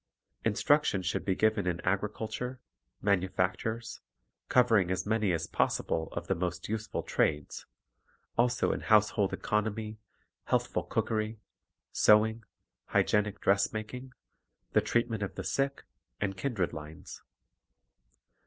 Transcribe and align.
Instruction 0.43 1.03
should 1.03 1.23
be 1.23 1.35
given 1.35 1.67
in 1.67 1.79
agriculture, 1.81 2.59
manufactures,— 3.03 4.01
covering 4.49 4.89
as 4.89 5.05
many 5.05 5.31
as 5.31 5.45
possible 5.45 6.09
of 6.13 6.25
the 6.25 6.33
most 6.33 6.67
useful 6.67 7.03
trades,— 7.03 7.67
also 8.35 8.71
in 8.71 8.79
household 8.79 9.31
economy, 9.31 9.99
healthful 10.45 10.81
cooker)', 10.85 11.35
sewing, 11.91 12.43
hygienic 12.85 13.39
dressmaking, 13.41 14.11
the 14.73 14.81
treatment 14.81 15.21
of 15.21 15.35
the 15.35 15.43
sick, 15.43 15.83
and 16.19 16.35
kindred 16.35 16.73
lines. 16.73 17.21